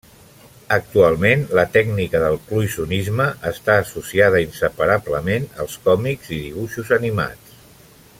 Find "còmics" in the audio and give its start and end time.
5.89-6.33